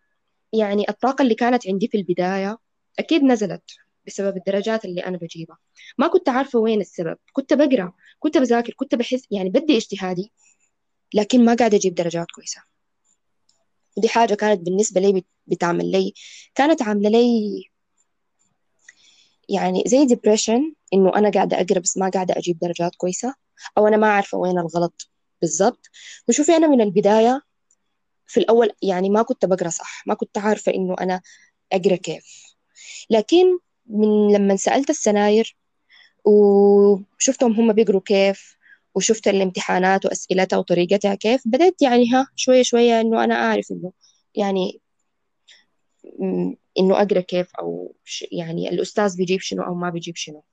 يعني 0.53 0.85
الطاقة 0.89 1.21
اللي 1.21 1.35
كانت 1.35 1.67
عندي 1.67 1.87
في 1.87 1.97
البداية 1.97 2.57
أكيد 2.99 3.23
نزلت 3.23 3.63
بسبب 4.07 4.37
الدرجات 4.37 4.85
اللي 4.85 5.01
أنا 5.01 5.17
بجيبها. 5.17 5.57
ما 5.97 6.07
كنت 6.07 6.29
عارفة 6.29 6.59
وين 6.59 6.81
السبب. 6.81 7.17
كنت 7.33 7.53
بقرأ 7.53 7.93
كنت 8.19 8.37
بذاكر 8.37 8.73
كنت 8.73 8.95
بحس 8.95 9.27
يعني 9.31 9.49
بدي 9.49 9.77
اجتهادي. 9.77 10.31
لكن 11.13 11.45
ما 11.45 11.55
قاعدة 11.55 11.77
أجيب 11.77 11.95
درجات 11.95 12.27
كويسة. 12.31 12.61
ودي 13.97 14.09
حاجة 14.09 14.33
كانت 14.33 14.61
بالنسبة 14.61 15.01
لي 15.01 15.23
بتعمل 15.47 15.91
لي 15.91 16.13
كانت 16.55 16.81
عاملة 16.81 17.09
لي 17.09 17.63
يعني 19.49 19.83
زي 19.87 20.05
ديبريشن 20.05 20.73
إنه 20.93 21.15
أنا 21.15 21.29
قاعدة 21.31 21.61
أقرأ 21.61 21.79
بس 21.79 21.97
ما 21.97 22.09
قاعدة 22.09 22.37
أجيب 22.37 22.59
درجات 22.59 22.95
كويسة 22.95 23.33
أو 23.77 23.87
أنا 23.87 23.97
ما 23.97 24.07
عارفة 24.07 24.37
وين 24.37 24.59
الغلط 24.59 25.09
بالضبط. 25.41 25.89
وشوفي 26.29 26.51
أنا 26.55 26.67
من 26.67 26.81
البداية 26.81 27.41
في 28.27 28.39
الأول 28.39 28.71
يعني 28.81 29.09
ما 29.09 29.21
كنت 29.21 29.45
بقرأ 29.45 29.69
صح 29.69 30.03
ما 30.07 30.13
كنت 30.13 30.37
عارفة 30.37 30.73
إنه 30.73 30.95
أنا 31.01 31.21
أقرأ 31.73 31.95
كيف. 31.95 32.55
لكن 33.09 33.59
من 33.87 34.33
لما 34.35 34.55
سألت 34.55 34.89
ال 34.89 34.98
seniors 34.98 35.57
وشفتهم 36.25 37.53
هم 37.53 37.73
بيقروا 37.73 38.01
كيف 38.05 38.57
وشفت 38.95 39.27
الامتحانات 39.27 40.05
وأسئلتها 40.05 40.57
وطريقتها 40.57 41.15
كيف 41.15 41.41
بدأت 41.45 41.81
يعني 41.81 42.11
ها 42.13 42.27
شوية 42.35 42.63
شوية 42.63 43.01
إنه 43.01 43.23
أنا 43.23 43.35
أعرف 43.35 43.71
إنه 43.71 43.91
يعني 44.35 44.81
إنه 46.79 47.01
أقرأ 47.01 47.21
كيف 47.21 47.55
أو 47.55 47.95
يعني 48.31 48.69
الأستاذ 48.69 49.17
بيجيب 49.17 49.39
شنو 49.39 49.63
أو 49.63 49.73
ما 49.75 49.89
بيجيب 49.89 50.15
شنو. 50.15 50.43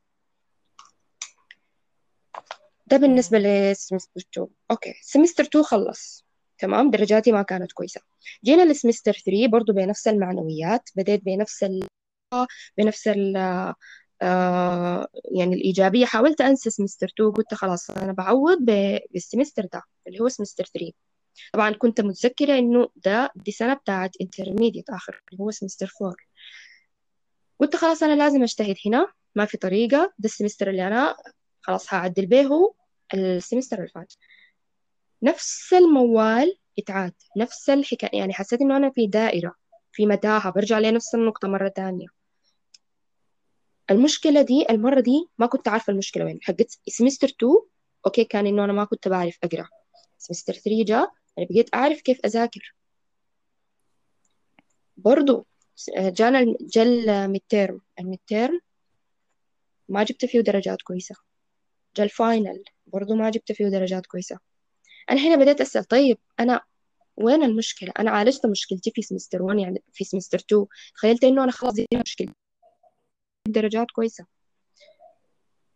ده 2.87 2.97
بالنسبة 2.97 3.39
ل 3.39 3.48
semester 3.48 4.21
2 4.33 4.47
okay 4.71 4.95
semester 5.03 5.45
2 5.45 5.65
خلص. 5.65 6.27
تمام؟ 6.59 6.91
درجاتي 6.91 7.33
ما 7.33 7.43
كانت 7.43 7.73
كويسة. 7.73 8.01
جينا 8.45 8.73
ل 8.73 8.77
semester 8.77 9.13
3 9.13 9.47
برضو 9.47 9.73
بنفس 9.73 10.09
المعنويات 10.09 10.91
بديت 10.97 11.25
بنفس 11.25 11.65
ال 11.65 11.87
بنفس 12.79 13.09
ال 13.09 13.37
يعني 15.37 15.55
الإيجابية. 15.55 16.05
حاولت 16.07 16.41
أنسى 16.41 16.71
semester 16.71 17.07
2 17.15 17.31
قلت 17.31 17.55
خلاص 17.55 17.91
أنا 17.91 18.13
بعوض 18.13 18.59
بال 19.11 19.22
semester 19.22 19.67
ده 19.73 19.83
اللي 20.07 20.21
هو 20.21 20.29
semester 20.29 20.65
3 20.65 20.93
طبعا 21.53 21.71
كنت 21.71 22.01
متذكرة 22.01 22.59
إنه 22.59 22.89
ده 22.97 23.31
دي 23.37 23.53
سنة 23.53 23.75
بتاعت 23.75 24.11
intermediate 24.21 24.91
آخر 24.91 25.23
اللي 25.33 25.43
هو 25.45 25.51
semester 25.51 25.91
4 26.03 26.15
قلت 27.61 27.77
خلاص 27.77 28.03
أنا 28.03 28.17
لازم 28.17 28.43
أجتهد 28.43 28.77
هنا 28.87 29.13
ما 29.35 29.45
في 29.45 29.57
طريقة. 29.57 30.13
ده 30.19 30.25
ال 30.27 30.31
semester 30.31 30.71
اللي 30.71 30.87
أنا 30.87 31.17
خلاص 31.61 31.95
هعدل 31.95 32.27
به 32.27 32.43
هو 32.47 32.75
ال 33.15 33.22
semester 33.22 33.79
اللي 33.79 33.89
فات. 33.89 34.13
نفس 35.23 35.73
الموال 35.73 36.59
اتعاد 36.79 37.13
نفس 37.37 37.71
الحكاية 37.71 38.19
يعني 38.19 38.33
حسيت 38.33 38.61
إنه 38.61 38.77
أنا 38.77 38.91
في 38.91 39.07
دائرة 39.07 39.55
في 39.93 40.07
متاهة 40.07 40.51
برجع 40.51 40.79
لنفس 40.79 41.15
النقطة 41.15 41.49
مرة 41.49 41.69
تانية. 41.69 42.07
المشكلة 43.91 44.43
دي 44.43 44.67
المرة 44.71 45.01
دي 45.01 45.29
ما 45.39 45.47
كنت 45.47 45.69
عارفة 45.69 45.91
المشكلة 45.93 46.25
وين 46.25 46.39
حقت 46.43 46.79
semester 46.89 47.29
2 47.29 47.53
okay 48.07 48.25
كان 48.25 48.47
إنه 48.47 48.65
أنا 48.65 48.73
ما 48.73 48.85
كنت 48.85 49.09
بعرف 49.09 49.39
أقرأ. 49.45 49.69
semester 50.19 50.53
3 50.53 50.85
جاء 50.85 51.13
أنا 51.39 51.47
بقيت 51.51 51.75
أعرف 51.75 52.01
كيف 52.01 52.21
أذاكر. 52.25 52.75
برضو 54.97 55.47
جانا 55.99 56.57
جا 56.61 57.09
ال 57.09 57.43
mid-term 57.49 57.81
ال 58.01 58.19
mid-term 58.27 58.61
ما 59.89 60.03
جبت 60.03 60.25
فيه 60.25 60.41
درجات 60.41 60.83
كويسة. 60.83 61.15
جا 61.97 62.05
ال 62.05 62.15
final 62.15 62.65
برضو 62.87 63.15
ما 63.15 63.31
جبت 63.31 63.53
فيه 63.53 63.69
درجات 63.69 64.07
كويسة. 64.07 64.39
أنا 65.11 65.21
هنا 65.21 65.37
بديت 65.37 65.61
أسأل 65.61 65.85
طيب 65.85 66.19
أنا 66.41 66.61
وين 67.17 67.43
المشكلة؟ 67.43 67.93
أنا 67.99 68.11
عالجت 68.11 68.47
مشكلتي 68.47 68.91
في 68.91 69.03
semester 69.03 69.43
1 69.43 69.59
يعني 69.59 69.83
في 69.93 70.05
semester 70.05 70.39
2 70.39 70.67
تخيلت 70.95 71.25
إنه 71.25 71.45
أنا 71.45 71.53
خلاص 71.53 71.75
دي 71.75 71.87
مشكلة 71.95 72.33
درجات 73.49 73.91
كويسة. 73.91 74.27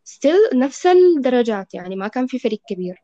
still 0.04 0.38
نفس 0.54 0.86
الدرجات 0.86 1.74
يعني 1.74 1.96
ما 1.96 2.08
كان 2.08 2.26
في 2.26 2.38
فرق 2.38 2.60
كبير. 2.68 3.02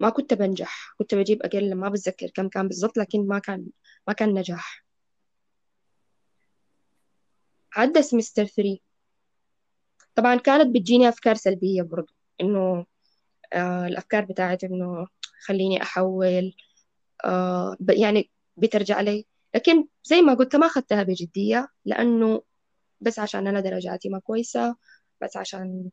ما 0.00 0.10
كنت 0.10 0.34
بنجح. 0.34 0.94
كنت 0.98 1.14
بجيب 1.14 1.42
أقل 1.42 1.74
ما 1.74 1.88
بتذكر 1.88 2.26
كم 2.34 2.48
كان 2.48 2.68
بالضبط 2.68 2.96
لكن 2.98 3.26
ما 3.26 3.38
كان 3.38 3.66
ما 4.08 4.12
كان 4.14 4.34
نجاح. 4.34 4.84
عدى 7.76 8.02
سمستر 8.02 8.44
3 8.44 8.78
طبعا 10.14 10.36
كانت 10.36 10.74
بتجيني 10.74 11.08
أفكار 11.08 11.34
سلبية 11.34 11.82
برضو 11.82 12.12
إنه 12.40 12.86
آه 13.52 13.86
الأفكار 13.86 14.24
بتاعت 14.24 14.64
إنه 14.64 15.06
خليني 15.46 15.82
أحول 15.82 16.54
آه 17.24 17.76
يعني 17.88 18.30
بترجع 18.56 19.00
لي. 19.00 19.26
لكن 19.54 19.86
زي 20.04 20.20
ما 20.22 20.34
قلت 20.34 20.56
ما 20.56 20.66
أخذتها 20.66 21.02
بجدية 21.02 21.68
لأنه 21.84 22.42
بس 23.00 23.18
عشان 23.18 23.46
أنا 23.46 23.60
درجاتي 23.60 24.08
ما 24.08 24.18
كويسة 24.18 24.76
بس 25.20 25.36
عشان 25.36 25.90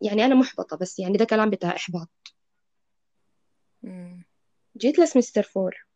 يعني 0.00 0.24
أنا 0.24 0.34
محبطة 0.34 0.76
بس 0.76 0.98
يعني 0.98 1.16
ده 1.18 1.24
كلام 1.24 1.50
بتاع 1.50 1.76
إحباط. 1.76 2.08
جيت 4.76 4.98
لسمستر 4.98 5.42
فور 5.42 5.86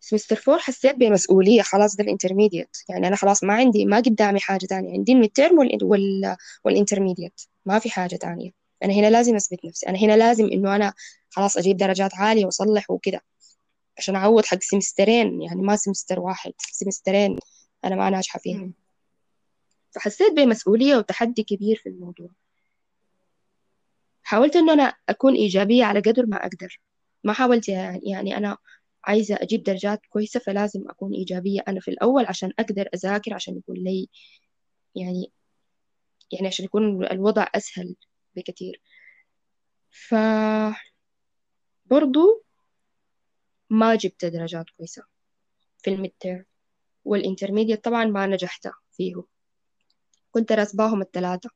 semester 0.00 0.36
four 0.36 0.58
حسيت 0.58 0.96
بمسؤولية 0.96 1.62
خلاص 1.62 1.96
ده 1.96 2.04
ال 2.04 2.10
intermediate 2.10 2.76
يعني 2.88 3.08
أنا 3.08 3.16
خلاص 3.16 3.44
ما 3.44 3.54
عندي 3.54 3.84
ما 3.84 3.96
قدامي 3.96 4.40
حاجة 4.40 4.66
تانية. 4.66 4.92
عندي 4.92 5.12
ال 5.12 5.30
mid-term 5.30 5.58
وال... 5.82 6.36
وال 6.64 6.75
intermediate 6.75 7.40
ما 7.66 7.78
في 7.78 7.90
حاجة 7.90 8.16
تانية. 8.16 8.50
أنا 8.84 8.92
هنا 8.92 9.10
لازم 9.10 9.36
أثبت 9.36 9.64
نفسي. 9.64 9.86
أنا 9.88 9.98
هنا 9.98 10.16
لازم 10.16 10.44
إنه 10.44 10.76
أنا 10.76 10.92
خلاص 11.30 11.56
أجيب 11.56 11.76
درجات 11.76 12.14
عالية 12.14 12.44
وأصلح 12.44 12.90
وكده. 12.90 13.20
عشان 13.98 14.16
أعوض 14.16 14.44
حق 14.44 14.62
سمسترين 14.62 15.42
يعني 15.42 15.62
ما 15.62 15.76
semester 15.76 16.20
واحد 16.20 16.52
سمسترين 16.58 17.38
أنا 17.84 17.96
ما 17.96 18.10
ناجحة 18.10 18.38
فيهم 18.38 18.74
فحسيت 19.94 20.32
بمسؤولية 20.32 20.96
وتحدي 20.96 21.42
كبير 21.42 21.76
في 21.76 21.88
الموضوع. 21.88 22.28
حاولت 24.22 24.56
إنه 24.56 24.72
أنا 24.72 24.94
أكون 25.08 25.34
إيجابية 25.34 25.84
على 25.84 26.00
قدر 26.00 26.26
ما 26.26 26.36
أقدر. 26.36 26.80
ما 27.24 27.32
حاولت 27.32 27.68
يعني, 27.68 28.00
يعني 28.10 28.36
أنا 28.36 28.56
عايزة 29.04 29.38
أجيب 29.40 29.62
درجات 29.62 30.00
كويسة 30.08 30.40
فلازم 30.40 30.90
أكون 30.90 31.12
إيجابية 31.14 31.60
أنا 31.68 31.80
في 31.80 31.88
الأول 31.90 32.26
عشان 32.26 32.52
أقدر 32.58 32.88
أذاكر 32.94 33.34
عشان 33.34 33.56
يكون 33.56 33.76
لي 33.76 34.08
يعني 34.94 35.32
يعني 36.32 36.46
عشان 36.46 36.64
يكون 36.64 37.04
الوضع 37.04 37.46
أسهل 37.54 37.96
بكثير 38.36 38.80
ف 39.90 40.14
برضو 41.86 42.42
ما 43.70 43.94
جبت 43.94 44.24
درجات 44.24 44.66
كويسة 44.76 45.02
في 45.78 45.90
المتر 45.90 46.44
والإنترميديت 47.04 47.84
طبعا 47.84 48.04
ما 48.04 48.26
نجحت 48.26 48.68
فيه. 48.92 49.14
كنت 50.30 50.52
راسباهم 50.52 51.02
الثلاثة 51.02 51.50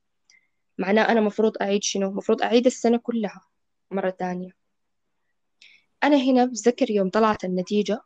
معناه 0.78 1.02
أنا 1.02 1.20
مفروض 1.20 1.52
أعيد 1.62 1.82
شنو؟ 1.82 2.10
مفروض 2.10 2.42
أعيد 2.42 2.66
السنة 2.66 2.98
كلها 2.98 3.46
مرة 3.90 4.10
تانية. 4.10 4.50
أنا 6.04 6.16
هنا 6.16 6.44
بذكر 6.44 6.90
يوم 6.90 7.10
طلعت 7.10 7.44
النتيجة. 7.44 8.00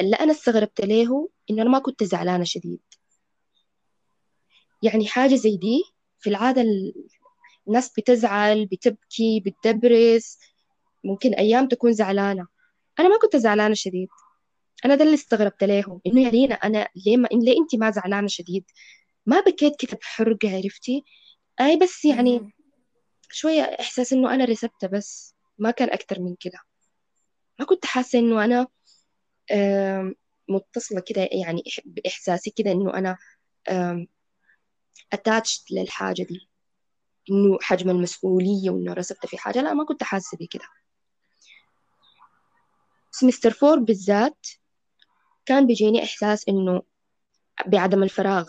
اللي 0.00 0.16
أنا 0.16 0.32
استغربت 0.32 0.80
له 0.80 1.28
إنه 1.50 1.62
أنا 1.62 1.70
ما 1.70 1.78
كنت 1.78 2.04
زعلانة 2.04 2.44
شديد. 2.44 2.80
يعني 4.82 5.06
حاجة 5.06 5.34
زي 5.34 5.56
دي 5.56 5.84
في 6.18 6.30
العادة 6.30 6.64
الناس 7.68 7.92
بتزعل 7.98 8.66
بتبكي 8.66 9.40
بتدبرس. 9.40 10.38
ممكن 11.04 11.34
أيام 11.34 11.68
تكون 11.68 11.92
زعلانة. 11.92 12.46
أنا 12.98 13.08
ما 13.08 13.18
كنت 13.22 13.36
زعلانة 13.36 13.74
شديد. 13.74 14.08
أنا 14.84 14.94
ده 14.94 15.04
اللي 15.04 15.14
استغربت 15.14 15.64
لهم 15.64 16.00
إنه 16.06 16.20
يا 16.20 16.30
لينا 16.30 16.54
أنا 16.54 16.88
ليه 17.06 17.16
ما 17.16 17.28
ليه 17.32 17.58
أنت 17.58 17.74
ما 17.74 17.90
زعلانة 17.90 18.26
شديد؟ 18.26 18.64
ما 19.26 19.40
بكيت 19.40 19.72
كده 19.78 19.98
بحرقة 19.98 20.56
عرفتي؟ 20.56 21.04
أي 21.60 21.76
بس 21.76 22.04
يعني 22.04 22.52
شوية 23.30 23.62
إحساس 23.62 24.12
إنه 24.12 24.34
أنا 24.34 24.44
رسبت 24.44 24.84
بس 24.84 25.34
ما 25.58 25.70
كان 25.70 25.90
أكتر 25.90 26.20
من 26.20 26.36
كده. 26.40 26.58
ما 27.58 27.64
كنت 27.66 27.86
حاسة 27.86 28.18
إنه 28.18 28.44
أنا 28.44 28.66
متصلة 30.48 31.00
كده 31.06 31.28
يعني 31.32 31.62
بإحساسي 31.84 32.50
كده 32.56 32.72
إنه 32.72 32.94
أنا 32.94 33.18
attached 35.12 35.70
للحاجة 35.70 36.22
دي. 36.22 36.48
إنه 37.30 37.58
حجم 37.60 37.90
المسؤولية 37.90 38.70
وإنه 38.70 38.92
رسبت 38.92 39.26
في 39.26 39.38
حاجة. 39.38 39.62
لا 39.62 39.74
ما 39.74 39.84
كنت 39.84 40.02
حاسة 40.02 40.38
بكده. 40.40 40.64
semester 43.10 43.50
four 43.50 43.78
بالذات 43.78 44.46
كان 45.46 45.66
بيجيني 45.66 46.04
إحساس 46.04 46.48
إنه 46.48 46.82
بعدم 47.66 48.02
الفراغ 48.02 48.48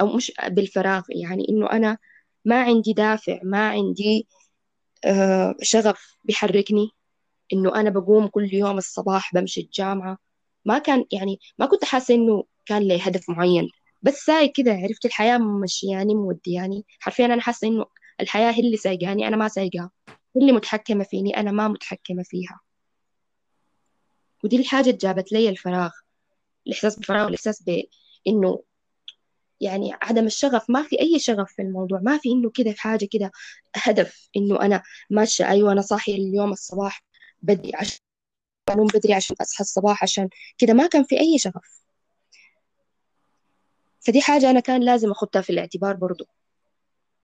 أو 0.00 0.06
مش 0.16 0.32
بالفراغ 0.48 1.02
يعني 1.08 1.46
إنه 1.48 1.70
أنا 1.72 1.98
ما 2.44 2.62
عندي 2.62 2.92
دافع 2.92 3.40
ما 3.42 3.68
عندي 3.68 4.26
آه، 5.04 5.54
شغف 5.62 6.16
بيحركني. 6.24 6.90
إنه 7.52 7.74
أنا 7.74 7.90
بقوم 7.90 8.26
كل 8.26 8.54
يوم 8.54 8.78
الصباح 8.78 9.34
بمشي 9.34 9.60
الجامعة. 9.60 10.18
ما 10.64 10.78
كان 10.78 11.04
يعني 11.12 11.40
ما 11.58 11.66
كنت 11.66 11.84
حاسة 11.84 12.14
إنه 12.14 12.44
كان 12.66 12.82
لي 12.82 12.98
هدف 13.02 13.30
معين. 13.30 13.68
بس 14.02 14.14
ساي 14.14 14.48
كده 14.48 14.72
عرفت 14.72 15.04
الحياة 15.06 15.38
مشياني 15.38 16.14
مودياني 16.14 16.84
حرفيا 17.00 17.26
أنا 17.26 17.40
حاسة 17.40 17.68
إنه 17.68 17.86
الحياة 18.20 18.52
هي 18.52 18.60
اللي 18.60 18.76
سايقاني 18.76 19.28
أنا 19.28 19.36
ما 19.36 19.48
سايقاها 19.48 19.90
هي 20.36 20.42
اللي 20.42 20.52
متحكمة 20.52 21.04
فيني 21.04 21.36
أنا 21.36 21.52
ما 21.52 21.68
متحكمة 21.68 22.22
فيها. 22.22 22.60
ودي 24.44 24.56
الحاجة 24.56 24.90
جابت 25.00 25.32
لي 25.32 25.48
الفراغ. 25.48 25.90
الإحساس 26.66 26.96
بالفراغ 26.96 27.24
والإحساس 27.24 27.62
بإنه 27.62 28.62
يعني 29.60 29.92
عدم 30.02 30.26
الشغف. 30.26 30.70
ما 30.70 30.82
في 30.82 31.00
أي 31.00 31.18
شغف 31.18 31.52
في 31.52 31.62
الموضوع 31.62 32.00
ما 32.02 32.18
في 32.18 32.32
إنه 32.32 32.50
كده 32.50 32.74
حاجة 32.78 33.08
كده 33.12 33.32
هدف 33.76 34.28
إنه 34.36 34.60
أنا 34.60 34.82
ماشية. 35.10 35.48
أيوة 35.50 35.72
أنا 35.72 35.80
صاحية 35.82 36.14
اليوم 36.14 36.52
الصباح 36.52 37.04
بدري 37.42 37.72
عشان 37.74 37.98
أنوم 38.70 38.86
بدري 38.86 39.14
عشان 39.14 39.36
أصحى 39.40 39.60
الصباح 39.62 40.02
عشان 40.02 40.28
كده. 40.58 40.72
ما 40.74 40.86
كان 40.86 41.04
في 41.04 41.20
أي 41.20 41.38
شغف. 41.38 41.82
فدي 44.06 44.20
حاجة 44.20 44.50
أنا 44.50 44.60
كان 44.60 44.82
لازم 44.82 45.10
أخدها 45.10 45.42
في 45.42 45.50
الاعتبار 45.50 45.96
برضو. 45.96 46.26